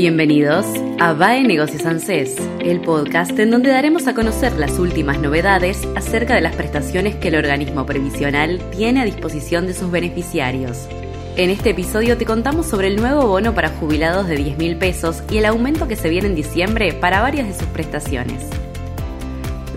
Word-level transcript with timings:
Bienvenidos 0.00 0.64
a 1.00 1.12
VAE 1.12 1.42
Negocios 1.42 1.84
ANSES, 1.84 2.36
el 2.60 2.80
podcast 2.80 3.36
en 3.36 3.50
donde 3.50 3.70
daremos 3.70 4.06
a 4.06 4.14
conocer 4.14 4.52
las 4.52 4.78
últimas 4.78 5.18
novedades 5.18 5.88
acerca 5.96 6.36
de 6.36 6.40
las 6.40 6.54
prestaciones 6.54 7.16
que 7.16 7.26
el 7.28 7.34
organismo 7.34 7.84
previsional 7.84 8.62
tiene 8.70 9.00
a 9.00 9.04
disposición 9.04 9.66
de 9.66 9.74
sus 9.74 9.90
beneficiarios. 9.90 10.86
En 11.36 11.50
este 11.50 11.70
episodio 11.70 12.16
te 12.16 12.26
contamos 12.26 12.66
sobre 12.66 12.86
el 12.86 12.94
nuevo 12.94 13.26
bono 13.26 13.56
para 13.56 13.70
jubilados 13.70 14.28
de 14.28 14.36
10 14.36 14.58
mil 14.58 14.76
pesos 14.76 15.24
y 15.32 15.38
el 15.38 15.46
aumento 15.46 15.88
que 15.88 15.96
se 15.96 16.08
viene 16.08 16.28
en 16.28 16.36
diciembre 16.36 16.92
para 16.92 17.20
varias 17.20 17.48
de 17.48 17.54
sus 17.54 17.66
prestaciones. 17.66 18.46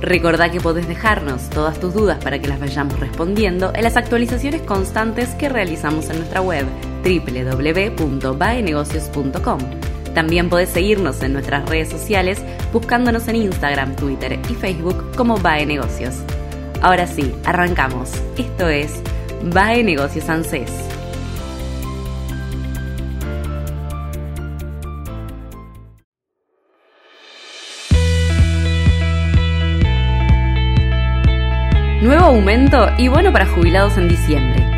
Recordá 0.02 0.52
que 0.52 0.62
podés 0.62 0.88
dejarnos 0.88 1.50
todas 1.50 1.80
tus 1.80 1.96
dudas 1.96 2.24
para 2.24 2.38
que 2.38 2.48
las 2.48 2.60
vayamos 2.60 3.00
respondiendo 3.00 3.72
en 3.74 3.82
las 3.82 3.98
actualizaciones 3.98 4.62
constantes 4.62 5.30
que 5.30 5.50
realizamos 5.50 6.12
en 6.12 6.18
nuestra 6.18 6.42
web 6.42 6.68
www.vaenegocios.com 7.04 9.91
también 10.14 10.50
podés 10.50 10.70
seguirnos 10.70 11.22
en 11.24 11.34
nuestras 11.34 11.68
redes 11.70 11.90
sociales 11.90 12.42
buscándonos 12.74 13.28
en 13.28 13.38
Instagram, 13.38 13.96
Twitter 13.96 14.40
y 14.50 14.54
Facebook 14.54 15.16
como 15.16 15.38
Bae 15.38 15.66
Negocios. 15.66 16.16
Ahora 16.82 17.08
sí, 17.08 17.34
arrancamos. 17.46 18.12
Esto 18.38 18.68
es 18.68 19.02
Bae 19.44 19.84
Negocios 19.84 20.30
ANSES. 20.30 20.72
Nuevo 32.02 32.26
aumento 32.26 32.90
y 32.98 33.10
bueno 33.10 33.32
para 33.32 33.46
jubilados 33.46 33.96
en 33.98 34.10
diciembre. 34.10 34.71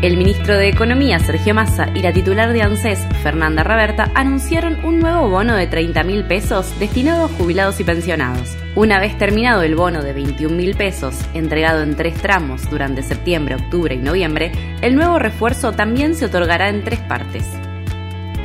El 0.00 0.16
ministro 0.16 0.56
de 0.56 0.68
Economía, 0.68 1.18
Sergio 1.18 1.54
Massa, 1.54 1.88
y 1.92 2.02
la 2.02 2.12
titular 2.12 2.52
de 2.52 2.62
ANSES, 2.62 3.00
Fernanda 3.20 3.64
Raberta, 3.64 4.12
anunciaron 4.14 4.84
un 4.84 5.00
nuevo 5.00 5.28
bono 5.28 5.56
de 5.56 5.66
30 5.66 6.04
mil 6.04 6.24
pesos 6.24 6.72
destinado 6.78 7.24
a 7.24 7.28
jubilados 7.28 7.80
y 7.80 7.84
pensionados. 7.84 8.56
Una 8.76 9.00
vez 9.00 9.18
terminado 9.18 9.62
el 9.62 9.74
bono 9.74 10.04
de 10.04 10.12
21 10.12 10.54
mil 10.54 10.76
pesos, 10.76 11.18
entregado 11.34 11.82
en 11.82 11.96
tres 11.96 12.14
tramos 12.14 12.70
durante 12.70 13.02
septiembre, 13.02 13.56
octubre 13.56 13.96
y 13.96 13.98
noviembre, 13.98 14.52
el 14.82 14.94
nuevo 14.94 15.18
refuerzo 15.18 15.72
también 15.72 16.14
se 16.14 16.26
otorgará 16.26 16.68
en 16.68 16.84
tres 16.84 17.00
partes. 17.00 17.44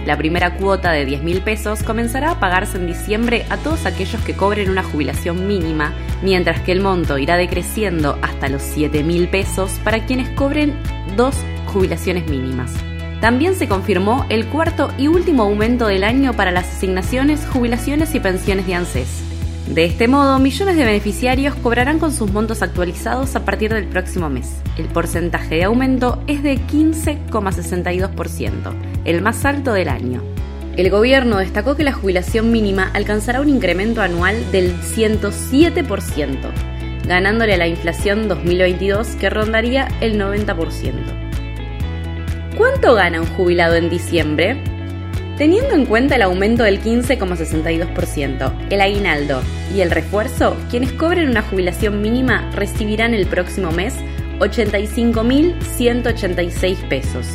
La 0.06 0.18
primera 0.18 0.56
cuota 0.56 0.92
de 0.92 1.06
10 1.06 1.24
mil 1.24 1.42
pesos 1.42 1.82
comenzará 1.82 2.32
a 2.32 2.40
pagarse 2.40 2.78
en 2.78 2.88
diciembre 2.88 3.46
a 3.50 3.58
todos 3.58 3.86
aquellos 3.86 4.22
que 4.24 4.36
cobren 4.36 4.70
una 4.70 4.84
jubilación 4.84 5.48
mínima, 5.48 5.94
mientras 6.22 6.60
que 6.62 6.74
el 6.74 6.82
monto 6.82 7.18
irá 7.18 7.38
decreciendo 7.38 8.18
hasta 8.22 8.50
los 8.50 8.62
7 8.62 9.04
mil 9.04 9.30
pesos 9.30 9.80
para 9.84 10.06
quienes 10.06 10.30
cobren 10.32 10.74
dos 11.16 11.36
jubilaciones 11.68 12.28
mínimas. 12.28 12.74
También 13.22 13.56
se 13.56 13.70
confirmó 13.70 14.26
el 14.28 14.48
cuarto 14.48 14.92
y 14.98 15.08
último 15.08 15.44
aumento 15.44 15.88
del 15.88 16.04
año 16.04 16.34
para 16.34 16.52
las 16.52 16.68
asignaciones, 16.68 17.48
jubilaciones 17.48 18.14
y 18.16 18.20
pensiones 18.20 18.68
de 18.68 18.76
ANSES. 18.76 19.23
De 19.68 19.86
este 19.86 20.10
modo, 20.10 20.40
millones 20.40 20.76
de 20.76 20.84
beneficiarios 20.84 21.56
cobrarán 21.56 21.98
con 21.98 22.12
sus 22.12 22.30
montos 22.32 22.62
actualizados 22.62 23.38
a 23.38 23.46
partir 23.46 23.74
del 23.74 23.86
próximo 23.86 24.30
mes. 24.30 24.58
El 24.78 24.88
porcentaje 24.88 25.56
de 25.56 25.64
aumento 25.64 26.22
es 26.28 26.44
de 26.44 26.58
15,62%, 26.58 28.74
el 29.06 29.22
más 29.22 29.46
alto 29.46 29.72
del 29.72 29.88
año. 29.88 30.22
El 30.76 30.90
gobierno 30.90 31.38
destacó 31.38 31.76
que 31.76 31.84
la 31.84 31.94
jubilación 31.94 32.52
mínima 32.52 32.90
alcanzará 32.94 33.40
un 33.40 33.48
incremento 33.48 34.02
anual 34.02 34.52
del 34.52 34.76
107%, 34.82 36.36
ganándole 37.08 37.54
a 37.54 37.58
la 37.58 37.68
inflación 37.68 38.28
2022 38.28 39.16
que 39.16 39.30
rondaría 39.30 39.88
el 40.02 40.20
90%. 40.20 40.94
¿Cuánto 42.58 42.96
gana 42.96 43.22
un 43.22 43.28
jubilado 43.28 43.76
en 43.76 43.90
diciembre? 43.90 44.73
Teniendo 45.44 45.76
en 45.76 45.86
cuenta 45.86 46.16
el 46.16 46.22
aumento 46.22 46.64
del 46.64 46.82
15,62%, 46.82 48.70
el 48.70 48.80
aguinaldo 48.80 49.42
y 49.76 49.82
el 49.82 49.92
refuerzo, 49.92 50.56
quienes 50.70 50.94
cobren 50.94 51.28
una 51.28 51.42
jubilación 51.42 52.02
mínima 52.02 52.50
recibirán 52.52 53.14
el 53.14 53.28
próximo 53.28 53.74
mes 53.74 53.94
85.186 54.40 56.88
pesos. 56.88 57.28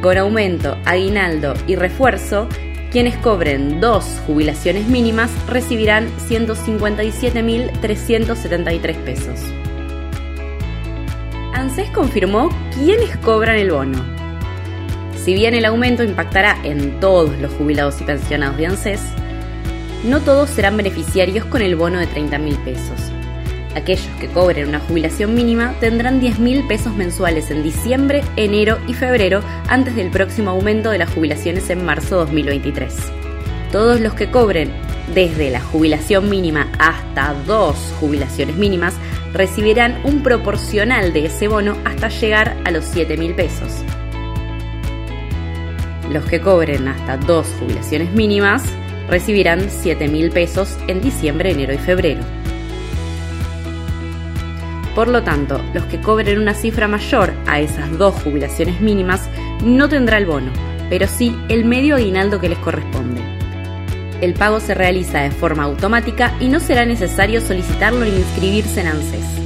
Con 0.00 0.18
aumento, 0.18 0.78
aguinaldo 0.84 1.54
y 1.66 1.74
refuerzo, 1.74 2.48
quienes 2.92 3.16
cobren 3.16 3.80
dos 3.80 4.22
jubilaciones 4.24 4.86
mínimas 4.86 5.32
recibirán 5.48 6.06
157.373 6.28 8.94
pesos. 8.98 9.40
ANSES 11.54 11.90
confirmó 11.90 12.50
quiénes 12.72 13.16
cobran 13.16 13.56
el 13.56 13.72
bono. 13.72 14.15
Si 15.26 15.34
bien 15.34 15.54
el 15.54 15.64
aumento 15.64 16.04
impactará 16.04 16.56
en 16.62 17.00
todos 17.00 17.36
los 17.40 17.52
jubilados 17.54 18.00
y 18.00 18.04
pensionados 18.04 18.58
de 18.58 18.66
ANSES, 18.66 19.00
no 20.04 20.20
todos 20.20 20.48
serán 20.48 20.76
beneficiarios 20.76 21.44
con 21.46 21.62
el 21.62 21.74
bono 21.74 21.98
de 21.98 22.06
30 22.06 22.38
mil 22.38 22.54
pesos. 22.58 23.10
Aquellos 23.74 24.06
que 24.20 24.28
cobren 24.28 24.68
una 24.68 24.78
jubilación 24.78 25.34
mínima 25.34 25.74
tendrán 25.80 26.20
10 26.20 26.38
mil 26.38 26.64
pesos 26.68 26.94
mensuales 26.94 27.50
en 27.50 27.64
diciembre, 27.64 28.22
enero 28.36 28.78
y 28.86 28.94
febrero 28.94 29.42
antes 29.66 29.96
del 29.96 30.12
próximo 30.12 30.50
aumento 30.50 30.90
de 30.90 30.98
las 30.98 31.12
jubilaciones 31.12 31.68
en 31.70 31.84
marzo 31.84 32.18
2023. 32.18 32.94
Todos 33.72 34.00
los 34.00 34.14
que 34.14 34.30
cobren 34.30 34.70
desde 35.12 35.50
la 35.50 35.60
jubilación 35.60 36.30
mínima 36.30 36.68
hasta 36.78 37.34
dos 37.48 37.92
jubilaciones 37.98 38.54
mínimas 38.54 38.94
recibirán 39.32 39.98
un 40.04 40.22
proporcional 40.22 41.12
de 41.12 41.26
ese 41.26 41.48
bono 41.48 41.76
hasta 41.84 42.10
llegar 42.10 42.56
a 42.64 42.70
los 42.70 42.84
7 42.84 43.16
mil 43.16 43.34
pesos. 43.34 43.82
Los 46.10 46.24
que 46.24 46.40
cobren 46.40 46.88
hasta 46.88 47.16
dos 47.16 47.46
jubilaciones 47.58 48.12
mínimas 48.12 48.62
recibirán 49.08 49.68
7 49.68 50.08
mil 50.08 50.30
pesos 50.30 50.76
en 50.88 51.00
diciembre, 51.00 51.50
enero 51.50 51.72
y 51.72 51.78
febrero. 51.78 52.20
Por 54.94 55.08
lo 55.08 55.22
tanto, 55.22 55.60
los 55.74 55.84
que 55.84 56.00
cobren 56.00 56.38
una 56.38 56.54
cifra 56.54 56.88
mayor 56.88 57.34
a 57.46 57.60
esas 57.60 57.98
dos 57.98 58.14
jubilaciones 58.22 58.80
mínimas 58.80 59.28
no 59.62 59.88
tendrá 59.88 60.16
el 60.16 60.26
bono, 60.26 60.50
pero 60.88 61.06
sí 61.06 61.36
el 61.48 61.64
medio 61.64 61.96
aguinaldo 61.96 62.40
que 62.40 62.48
les 62.48 62.58
corresponde. 62.58 63.20
El 64.22 64.32
pago 64.32 64.60
se 64.60 64.74
realiza 64.74 65.20
de 65.20 65.30
forma 65.30 65.64
automática 65.64 66.32
y 66.40 66.48
no 66.48 66.60
será 66.60 66.86
necesario 66.86 67.42
solicitarlo 67.42 68.06
ni 68.06 68.16
inscribirse 68.16 68.80
en 68.80 68.86
ANSES. 68.86 69.45